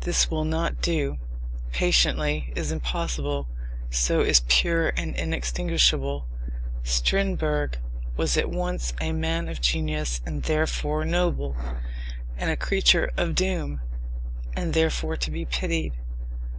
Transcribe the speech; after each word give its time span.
This 0.00 0.30
will 0.30 0.44
not 0.44 0.82
do. 0.82 1.16
"Patiently" 1.72 2.52
is 2.54 2.70
impossible; 2.70 3.48
so 3.88 4.20
is 4.20 4.40
"pure 4.46 4.88
and 4.90 5.16
inextinguishable." 5.16 6.28
Strindberg 6.82 7.78
was 8.14 8.36
at 8.36 8.50
once 8.50 8.92
a 9.00 9.12
man 9.12 9.48
of 9.48 9.62
genius 9.62 10.20
(and 10.26 10.42
therefore 10.42 11.06
noble) 11.06 11.56
and 12.36 12.50
a 12.50 12.58
creature 12.58 13.10
of 13.16 13.34
doom 13.34 13.80
(and 14.54 14.74
therefore 14.74 15.16
to 15.16 15.30
be 15.30 15.46
pitied). 15.46 15.94